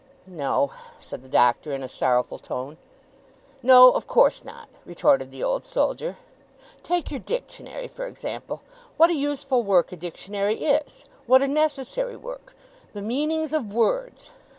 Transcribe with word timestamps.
'No,' 0.25 0.71
said 0.97 1.21
the 1.21 1.29
Doctor, 1.29 1.73
in 1.73 1.83
a 1.83 1.87
sorrowful 1.87 2.39
tone. 2.39 2.77
'No, 3.61 3.91
of 3.91 4.07
course 4.07 4.43
not,' 4.43 4.67
retorted 4.83 5.29
the 5.29 5.43
Old 5.43 5.63
Soldier. 5.63 6.17
'Take 6.81 7.11
your 7.11 7.19
Dictionary, 7.19 7.87
for 7.87 8.07
example. 8.07 8.63
What 8.97 9.11
a 9.11 9.15
useful 9.15 9.61
work 9.61 9.91
a 9.91 9.95
Dictionary 9.95 10.55
is! 10.63 11.05
What 11.27 11.43
a 11.43 11.47
necessary 11.47 12.15
work! 12.17 12.55
The 12.93 13.03
meanings 13.03 13.53
of 13.53 13.75
words! 13.75 14.31